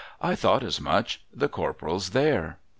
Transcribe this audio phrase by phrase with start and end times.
[0.29, 1.21] 'I thought as much.
[1.31, 2.57] The Corporal's there.'